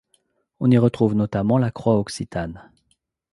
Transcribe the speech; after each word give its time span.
On 0.59 0.71
y 0.71 0.79
retrouve 0.79 1.13
notamment 1.13 1.59
la 1.59 1.69
croix 1.69 1.99
occitane. 1.99 2.71